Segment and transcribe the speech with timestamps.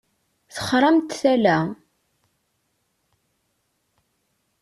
[0.53, 1.59] Texṛamt tala.